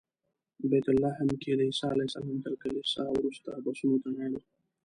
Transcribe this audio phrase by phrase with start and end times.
[0.69, 4.39] بیت لحم کې د عیسی علیه السلام تر کلیسا وروسته بسونو ته لاړو.